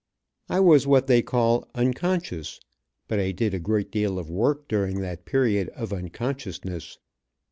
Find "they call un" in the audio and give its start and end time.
1.05-1.93